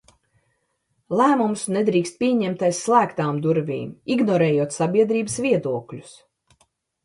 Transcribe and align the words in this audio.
Lēmumus 1.19 1.65
nedrīkst 1.75 2.17
pieņemt 2.23 2.65
aiz 2.69 2.81
slēgtām 2.87 3.43
durvīm, 3.45 3.95
ignorējot 4.19 4.77
sabiedrības 4.81 5.41
viedokļus. 5.49 6.21